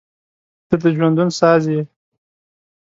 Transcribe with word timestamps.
•ته 0.67 0.75
د 0.81 0.83
ژوندون 0.95 1.29
ساز 1.39 1.63
یې. 1.73 1.81